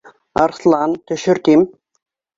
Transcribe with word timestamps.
Арыҫлан, 0.43 0.95
төшөр, 1.11 1.41
тим 1.51 1.67